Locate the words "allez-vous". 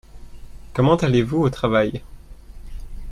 0.95-1.37